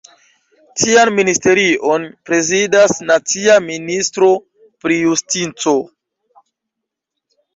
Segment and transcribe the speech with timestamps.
[0.83, 4.31] Tian ministerion prezidas nacia ministro
[4.85, 5.75] pri justico.